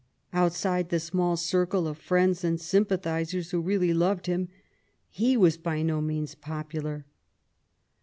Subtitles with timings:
[0.33, 4.49] Outside the small circle of friends and sympathisers who really loved him,
[5.11, 7.05] he was by no means popular.